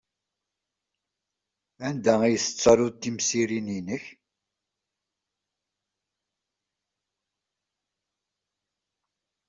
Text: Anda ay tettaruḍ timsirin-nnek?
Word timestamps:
Anda 1.87 2.13
ay 2.25 2.35
tettaruḍ 2.39 2.93
timsirin-nnek? 2.97 4.03